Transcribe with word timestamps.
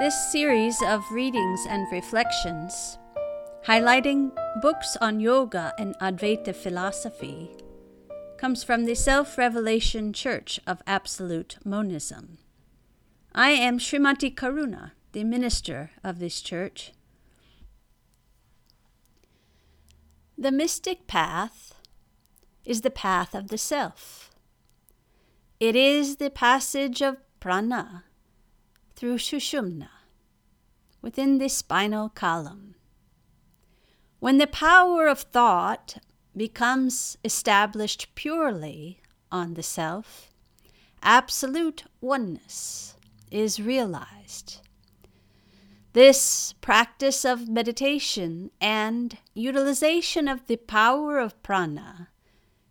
This 0.00 0.32
series 0.32 0.80
of 0.80 1.04
readings 1.12 1.66
and 1.68 1.86
reflections, 1.92 2.96
highlighting 3.66 4.30
books 4.62 4.96
on 4.98 5.20
yoga 5.20 5.74
and 5.78 5.94
Advaita 5.98 6.56
philosophy, 6.56 7.50
comes 8.38 8.64
from 8.64 8.86
the 8.86 8.94
Self 8.94 9.36
Revelation 9.36 10.14
Church 10.14 10.58
of 10.66 10.80
Absolute 10.86 11.58
Monism. 11.66 12.38
I 13.34 13.50
am 13.50 13.78
Srimati 13.78 14.34
Karuna, 14.34 14.92
the 15.12 15.22
minister 15.22 15.90
of 16.02 16.18
this 16.18 16.40
church. 16.40 16.92
The 20.38 20.50
mystic 20.50 21.06
path 21.08 21.74
is 22.64 22.80
the 22.80 22.90
path 22.90 23.34
of 23.34 23.48
the 23.48 23.58
self. 23.58 24.30
It 25.60 25.76
is 25.76 26.16
the 26.16 26.30
passage 26.30 27.02
of 27.02 27.18
prana 27.38 28.04
through 29.00 29.16
Sushumna, 29.16 29.88
within 31.00 31.38
the 31.38 31.48
spinal 31.48 32.10
column. 32.10 32.74
When 34.18 34.36
the 34.36 34.46
power 34.46 35.06
of 35.06 35.20
thought 35.20 35.96
becomes 36.36 37.16
established 37.24 38.14
purely 38.14 39.00
on 39.32 39.54
the 39.54 39.62
self, 39.62 40.28
absolute 41.02 41.84
oneness 42.02 42.94
is 43.30 43.58
realized. 43.58 44.60
This 45.94 46.52
practice 46.60 47.24
of 47.24 47.48
meditation 47.48 48.50
and 48.60 49.16
utilization 49.32 50.28
of 50.28 50.46
the 50.46 50.56
power 50.56 51.18
of 51.18 51.42
prana 51.42 52.10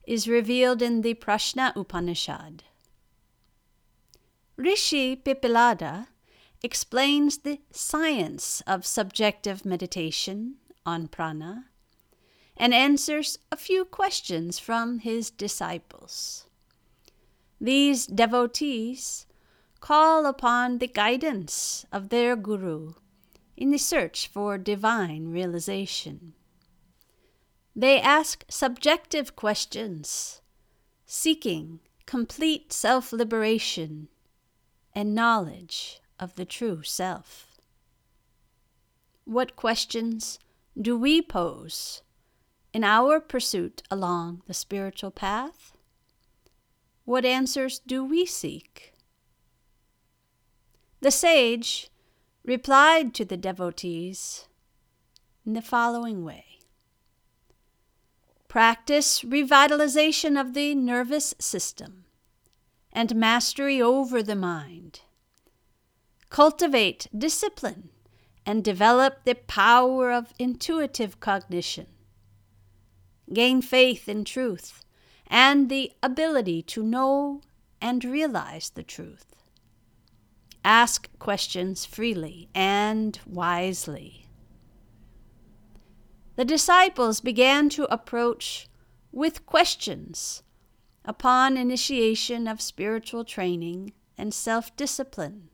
is 0.06 0.28
revealed 0.28 0.84
in 0.84 1.02
the 1.02 1.16
Prashna 1.16 1.76
Upanishad. 1.76 2.66
Rishi 4.58 5.16
Pippalada 5.16 6.06
explains 6.62 7.40
the 7.40 7.60
science 7.72 8.62
of 8.68 8.86
subjective 8.86 9.66
meditation 9.66 10.56
on 10.86 11.08
prana 11.08 11.66
and 12.58 12.74
answers 12.74 13.40
a 13.52 13.56
few 13.56 13.86
questions 13.86 14.60
from 14.60 15.00
his 15.00 15.32
disciples. 15.32 16.46
These 17.62 18.08
devotees 18.08 19.26
call 19.80 20.26
upon 20.26 20.80
the 20.80 20.88
guidance 20.88 21.86
of 21.92 22.10
their 22.10 22.36
guru 22.36 22.94
in 23.56 23.72
the 23.72 23.78
search 23.78 24.28
for 24.28 24.58
divine 24.58 25.32
realization. 25.32 26.34
They 27.76 28.02
ask 28.02 28.44
subjective 28.50 29.36
questions, 29.36 30.42
seeking 31.06 31.80
complete 32.06 32.73
self 32.73 33.14
liberation 33.14 34.10
and 34.94 35.16
knowledge 35.16 36.02
of 36.20 36.36
the 36.36 36.45
true 36.45 36.84
self. 36.84 37.48
What 39.25 39.56
questions 39.56 40.39
do 40.80 40.98
we 40.98 41.22
pose 41.22 42.02
in 42.73 42.84
our 42.84 43.20
pursuit 43.20 43.81
along 43.89 44.42
the 44.48 44.53
spiritual 44.53 45.11
path? 45.11 45.73
What 47.06 47.26
answers 47.26 47.80
do 47.80 48.03
we 48.03 48.26
seek? 48.26 48.94
The 51.02 51.11
sage 51.11 51.89
replied 52.44 53.14
to 53.16 53.26
the 53.26 53.38
devotees 53.38 54.48
in 55.45 55.54
the 55.54 55.61
following 55.61 56.23
way 56.26 56.45
Practice 58.48 59.22
revitalization 59.22 60.39
of 60.39 60.54
the 60.54 60.73
nervous 60.73 61.36
system 61.39 62.06
and 62.92 63.16
mastery 63.16 63.81
over 63.81 64.23
the 64.23 64.36
mind. 64.36 65.02
Cultivate 66.30 67.08
discipline 67.17 67.90
and 68.45 68.64
develop 68.64 69.23
the 69.26 69.36
power 69.36 70.12
of 70.12 70.34
intuitive 70.40 71.20
cognition. 71.20 71.88
Gain 73.34 73.62
faith 73.62 74.08
in 74.08 74.23
truth 74.23 74.84
and 75.28 75.70
the 75.70 75.92
ability 76.02 76.62
to 76.64 76.84
know 76.84 77.42
and 77.82 78.04
realize 78.04 78.70
the 78.72 78.84
truth. 78.84 79.36
Ask 80.64 81.10
questions 81.20 81.86
freely 81.86 82.50
and 82.54 83.20
wisely. 83.26 84.26
The 86.36 86.45
disciples 86.45 87.22
began 87.22 87.70
to 87.70 87.92
approach 87.94 88.68
with 89.12 89.45
questions 89.45 90.44
upon 91.04 91.58
initiation 91.58 92.48
of 92.48 92.62
spiritual 92.62 93.26
training 93.26 93.94
and 94.18 94.34
self 94.34 94.76
discipline. 94.76 95.48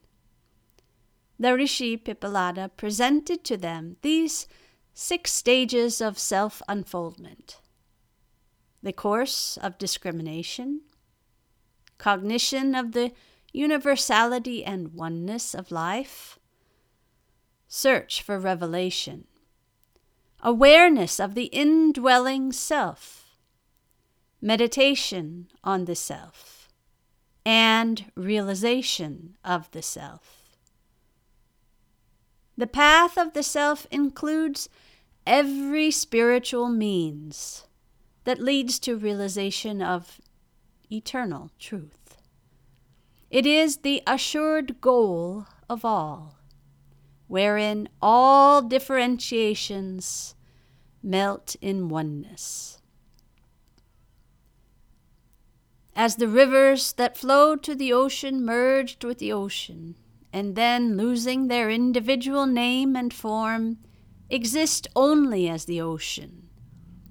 The 1.39 1.55
Rishi 1.55 1.97
Pippalada 1.97 2.69
presented 2.77 3.43
to 3.45 3.57
them 3.57 3.97
these 4.01 4.47
six 4.93 5.31
stages 5.33 5.99
of 6.01 6.17
self 6.17 6.61
unfoldment 6.67 7.59
the 8.81 8.93
course 8.93 9.57
of 9.63 9.79
discrimination, 9.79 10.81
cognition 11.97 12.75
of 12.75 12.91
the 12.91 13.11
universality 13.51 14.63
and 14.63 14.93
oneness 14.93 15.55
of 15.55 15.71
life, 15.71 16.37
search 17.67 18.21
for 18.21 18.37
revelation, 18.37 19.25
awareness 20.41 21.19
of 21.19 21.33
the 21.33 21.45
indwelling 21.45 22.51
self 22.51 23.23
meditation 24.39 25.47
on 25.63 25.85
the 25.85 25.95
self, 25.95 26.69
and 27.43 28.11
realization 28.15 29.35
of 29.43 29.71
the 29.71 29.81
self. 29.81 30.34
The 32.57 32.67
path 32.67 33.17
of 33.17 33.33
the 33.33 33.43
self 33.43 33.85
includes 33.91 34.69
every 35.25 35.91
spiritual 35.91 36.69
means 36.69 37.67
that 38.23 38.39
leads 38.39 38.79
to 38.79 38.95
realization 38.95 39.81
of 39.81 40.19
eternal 40.91 41.51
truth. 41.59 42.17
It 43.29 43.45
is 43.45 43.77
the 43.77 44.01
assured 44.07 44.79
goal 44.79 45.47
of 45.69 45.83
all, 45.83 46.37
wherein 47.27 47.89
all 48.01 48.61
differentiations 48.61 50.35
melt 51.03 51.55
in 51.61 51.89
oneness. 51.89 52.75
as 55.95 56.17
the 56.17 56.27
rivers 56.27 56.93
that 56.93 57.17
flowed 57.17 57.63
to 57.63 57.73
the 57.73 57.93
ocean 57.93 58.43
merged 58.43 59.03
with 59.03 59.19
the 59.19 59.31
ocean, 59.31 59.95
and 60.35 60.57
then, 60.57 60.97
losing 60.97 61.47
their 61.47 61.69
individual 61.69 62.45
name 62.45 62.93
and 62.93 63.13
form, 63.13 63.77
exist 64.29 64.85
only 64.93 65.47
as 65.47 65.63
the 65.63 65.79
ocean. 65.79 66.49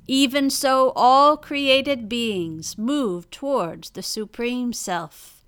Even 0.07 0.51
so, 0.51 0.93
all 0.95 1.39
created 1.39 2.07
beings 2.07 2.77
move 2.77 3.31
towards 3.31 3.91
the 3.93 4.03
Supreme 4.03 4.75
Self, 4.75 5.43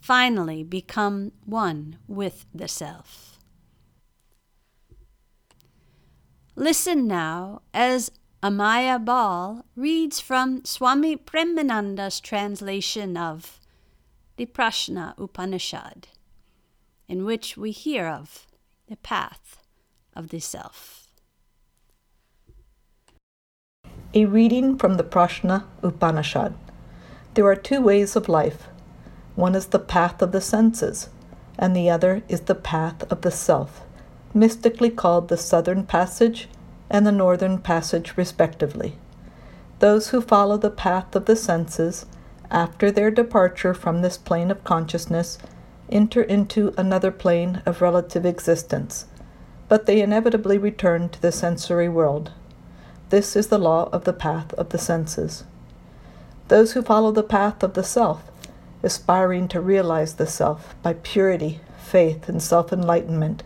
finally 0.00 0.62
become 0.62 1.32
one 1.44 1.98
with 2.06 2.46
the 2.54 2.68
Self. 2.68 3.40
Listen 6.54 7.08
now 7.08 7.62
as 7.74 8.12
Amaya 8.44 9.04
Ball 9.04 9.64
reads 9.74 10.20
from 10.20 10.64
Swami 10.64 11.16
Premananda's 11.16 12.20
translation 12.20 13.16
of 13.16 13.58
the 14.36 14.46
Prashna 14.46 15.14
Upanishad, 15.18 16.06
in 17.12 17.26
which 17.26 17.58
we 17.58 17.70
hear 17.70 18.06
of 18.06 18.46
the 18.88 18.96
path 18.96 19.58
of 20.16 20.30
the 20.30 20.40
self. 20.40 21.08
A 24.14 24.24
reading 24.24 24.78
from 24.78 24.94
the 24.94 25.04
Prashna 25.04 25.64
Upanishad. 25.82 26.54
There 27.34 27.44
are 27.44 27.54
two 27.54 27.82
ways 27.82 28.16
of 28.16 28.30
life. 28.30 28.66
One 29.34 29.54
is 29.54 29.66
the 29.66 29.78
path 29.78 30.22
of 30.22 30.32
the 30.32 30.40
senses, 30.40 31.10
and 31.58 31.76
the 31.76 31.90
other 31.90 32.22
is 32.30 32.40
the 32.40 32.54
path 32.54 33.02
of 33.12 33.20
the 33.20 33.30
self, 33.30 33.82
mystically 34.32 34.88
called 34.88 35.28
the 35.28 35.36
Southern 35.36 35.84
Passage 35.84 36.48
and 36.88 37.06
the 37.06 37.12
Northern 37.12 37.58
Passage, 37.58 38.16
respectively. 38.16 38.96
Those 39.80 40.08
who 40.08 40.22
follow 40.22 40.56
the 40.56 40.70
path 40.70 41.14
of 41.14 41.26
the 41.26 41.36
senses, 41.36 42.06
after 42.50 42.90
their 42.90 43.10
departure 43.10 43.74
from 43.74 44.00
this 44.00 44.16
plane 44.16 44.50
of 44.50 44.64
consciousness, 44.64 45.36
enter 45.92 46.22
into 46.22 46.74
another 46.76 47.10
plane 47.10 47.62
of 47.66 47.82
relative 47.82 48.26
existence, 48.26 49.06
but 49.68 49.86
they 49.86 50.00
inevitably 50.00 50.58
return 50.58 51.08
to 51.10 51.22
the 51.22 51.32
sensory 51.32 51.88
world. 51.88 52.32
This 53.10 53.36
is 53.36 53.48
the 53.48 53.58
law 53.58 53.88
of 53.92 54.04
the 54.04 54.12
path 54.12 54.54
of 54.54 54.70
the 54.70 54.78
senses. 54.78 55.44
Those 56.48 56.72
who 56.72 56.82
follow 56.82 57.12
the 57.12 57.22
path 57.22 57.62
of 57.62 57.74
the 57.74 57.84
self, 57.84 58.30
aspiring 58.82 59.48
to 59.48 59.60
realize 59.60 60.14
the 60.14 60.26
self 60.26 60.74
by 60.82 60.94
purity, 60.94 61.60
faith, 61.78 62.28
and 62.28 62.42
self 62.42 62.72
enlightenment, 62.72 63.42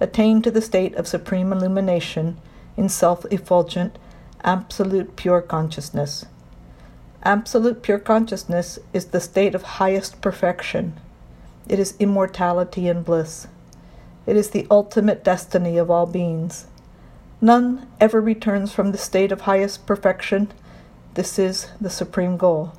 attain 0.00 0.40
to 0.42 0.50
the 0.50 0.62
state 0.62 0.94
of 0.94 1.08
supreme 1.08 1.52
illumination 1.52 2.38
in 2.76 2.88
self 2.88 3.24
effulgent, 3.30 3.98
absolute 4.44 5.16
pure 5.16 5.42
consciousness. 5.42 6.26
Absolute 7.24 7.82
pure 7.82 7.98
consciousness 7.98 8.78
is 8.92 9.06
the 9.06 9.20
state 9.20 9.54
of 9.54 9.62
highest 9.62 10.20
perfection. 10.20 10.94
It 11.68 11.78
is 11.78 11.94
immortality 11.98 12.88
and 12.88 13.04
bliss. 13.04 13.46
It 14.26 14.36
is 14.36 14.50
the 14.50 14.66
ultimate 14.70 15.22
destiny 15.22 15.76
of 15.76 15.90
all 15.90 16.06
beings. 16.06 16.66
None 17.40 17.86
ever 18.00 18.20
returns 18.20 18.72
from 18.72 18.90
the 18.90 18.98
state 18.98 19.30
of 19.32 19.42
highest 19.42 19.86
perfection. 19.86 20.50
This 21.14 21.38
is 21.38 21.68
the 21.80 21.90
supreme 21.90 22.36
goal. 22.36 22.72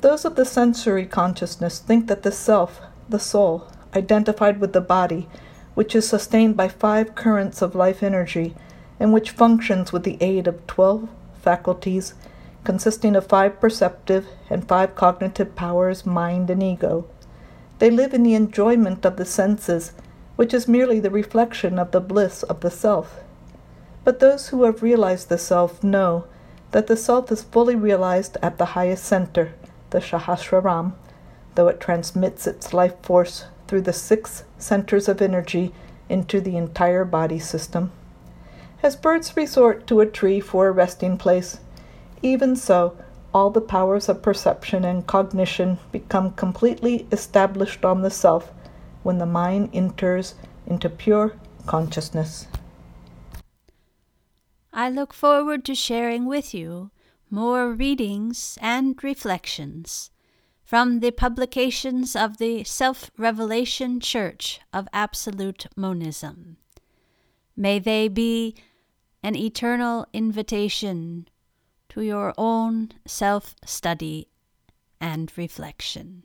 Those 0.00 0.24
of 0.24 0.34
the 0.34 0.44
sensory 0.44 1.06
consciousness 1.06 1.78
think 1.78 2.06
that 2.08 2.22
the 2.22 2.32
self, 2.32 2.80
the 3.08 3.18
soul, 3.18 3.68
identified 3.94 4.60
with 4.60 4.72
the 4.72 4.80
body, 4.80 5.28
which 5.74 5.94
is 5.94 6.08
sustained 6.08 6.56
by 6.56 6.68
five 6.68 7.14
currents 7.14 7.62
of 7.62 7.74
life 7.74 8.02
energy, 8.02 8.54
and 8.98 9.12
which 9.12 9.30
functions 9.30 9.92
with 9.92 10.04
the 10.04 10.18
aid 10.20 10.46
of 10.46 10.66
twelve 10.66 11.08
faculties, 11.40 12.14
consisting 12.64 13.14
of 13.14 13.26
five 13.26 13.60
perceptive 13.60 14.26
and 14.48 14.66
five 14.66 14.94
cognitive 14.94 15.54
powers, 15.54 16.06
mind 16.06 16.48
and 16.48 16.62
ego. 16.62 17.06
They 17.78 17.90
live 17.90 18.14
in 18.14 18.22
the 18.22 18.34
enjoyment 18.34 19.04
of 19.04 19.16
the 19.16 19.24
senses, 19.24 19.92
which 20.36 20.54
is 20.54 20.68
merely 20.68 21.00
the 21.00 21.10
reflection 21.10 21.78
of 21.78 21.90
the 21.90 22.00
bliss 22.00 22.42
of 22.44 22.60
the 22.60 22.70
self. 22.70 23.20
But 24.04 24.20
those 24.20 24.48
who 24.48 24.64
have 24.64 24.82
realized 24.82 25.28
the 25.28 25.38
self 25.38 25.82
know 25.82 26.24
that 26.72 26.86
the 26.86 26.96
self 26.96 27.30
is 27.30 27.42
fully 27.42 27.74
realized 27.74 28.36
at 28.42 28.58
the 28.58 28.74
highest 28.76 29.04
center, 29.04 29.54
the 29.90 29.98
Sahasraram, 29.98 30.92
though 31.54 31.68
it 31.68 31.80
transmits 31.80 32.46
its 32.46 32.74
life 32.74 32.94
force 33.02 33.44
through 33.66 33.82
the 33.82 33.92
six 33.92 34.44
centers 34.58 35.08
of 35.08 35.22
energy 35.22 35.72
into 36.08 36.40
the 36.40 36.56
entire 36.56 37.04
body 37.04 37.38
system. 37.38 37.92
As 38.82 38.96
birds 38.96 39.36
resort 39.36 39.86
to 39.86 40.00
a 40.00 40.06
tree 40.06 40.40
for 40.40 40.68
a 40.68 40.72
resting 40.72 41.16
place, 41.16 41.60
even 42.22 42.56
so, 42.56 42.96
all 43.34 43.50
the 43.50 43.60
powers 43.60 44.08
of 44.08 44.22
perception 44.22 44.84
and 44.84 45.08
cognition 45.08 45.78
become 45.90 46.30
completely 46.32 47.06
established 47.10 47.84
on 47.84 48.02
the 48.02 48.10
self 48.10 48.52
when 49.02 49.18
the 49.18 49.26
mind 49.26 49.68
enters 49.72 50.36
into 50.66 50.88
pure 50.88 51.34
consciousness. 51.66 52.46
I 54.72 54.88
look 54.88 55.12
forward 55.12 55.64
to 55.64 55.74
sharing 55.74 56.26
with 56.26 56.54
you 56.54 56.92
more 57.28 57.72
readings 57.72 58.56
and 58.60 59.02
reflections 59.02 60.10
from 60.64 61.00
the 61.00 61.10
publications 61.10 62.16
of 62.16 62.38
the 62.38 62.64
Self 62.64 63.10
Revelation 63.18 64.00
Church 64.00 64.60
of 64.72 64.88
Absolute 64.92 65.66
Monism. 65.76 66.56
May 67.56 67.78
they 67.78 68.08
be 68.08 68.54
an 69.22 69.36
eternal 69.36 70.06
invitation 70.12 71.28
to 71.94 72.02
your 72.02 72.34
own 72.36 72.90
self 73.06 73.54
study 73.64 74.26
and 75.00 75.30
reflection. 75.36 76.24